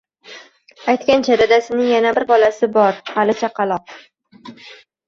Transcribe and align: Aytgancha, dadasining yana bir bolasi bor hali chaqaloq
Aytgancha, 0.93 1.37
dadasining 1.41 1.91
yana 1.91 2.15
bir 2.21 2.27
bolasi 2.35 2.73
bor 2.81 3.01
hali 3.13 3.39
chaqaloq 3.45 3.97